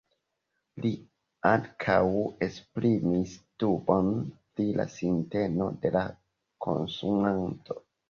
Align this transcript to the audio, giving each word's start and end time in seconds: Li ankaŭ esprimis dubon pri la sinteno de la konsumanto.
Li 0.85 0.89
ankaŭ 1.49 1.97
esprimis 2.47 3.37
dubon 3.65 4.11
pri 4.33 4.69
la 4.81 4.89
sinteno 4.97 5.73
de 5.87 5.97
la 6.01 6.07
konsumanto. 6.69 7.83